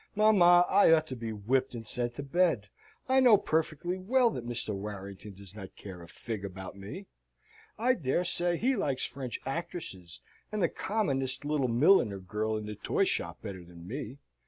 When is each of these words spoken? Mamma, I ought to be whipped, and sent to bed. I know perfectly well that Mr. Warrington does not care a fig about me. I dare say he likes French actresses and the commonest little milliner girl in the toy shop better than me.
Mamma, 0.15 0.65
I 0.67 0.91
ought 0.93 1.05
to 1.09 1.15
be 1.15 1.31
whipped, 1.31 1.75
and 1.75 1.87
sent 1.87 2.15
to 2.15 2.23
bed. 2.23 2.69
I 3.07 3.19
know 3.19 3.37
perfectly 3.37 3.99
well 3.99 4.31
that 4.31 4.47
Mr. 4.47 4.73
Warrington 4.73 5.35
does 5.35 5.53
not 5.53 5.75
care 5.75 6.01
a 6.01 6.07
fig 6.07 6.43
about 6.43 6.75
me. 6.75 7.05
I 7.77 7.93
dare 7.93 8.23
say 8.25 8.57
he 8.57 8.75
likes 8.75 9.05
French 9.05 9.39
actresses 9.45 10.19
and 10.51 10.59
the 10.63 10.69
commonest 10.69 11.45
little 11.45 11.67
milliner 11.67 12.17
girl 12.17 12.57
in 12.57 12.65
the 12.65 12.73
toy 12.73 13.03
shop 13.03 13.43
better 13.43 13.63
than 13.63 13.87
me. 13.87 14.17